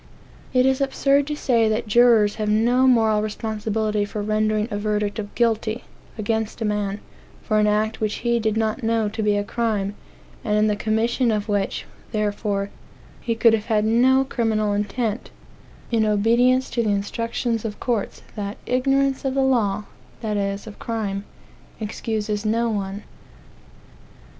[0.51, 5.19] It is absurd to say that jurors have no moral responsibility for rendering a verdict
[5.19, 5.83] of "guilty"
[6.17, 7.01] against a man,
[7.43, 9.93] for an act which he did not know to be a crime,
[10.43, 12.71] and in the commission of which, therefore,
[13.19, 15.29] he could have had no criminal intent,
[15.91, 19.83] in obedience to the instructions of courts that "ignorance of the law
[20.21, 21.25] (that is, of crime)
[21.79, 23.03] excuses no one."